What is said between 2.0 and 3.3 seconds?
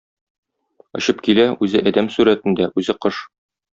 сурәтендә, үзе- кош.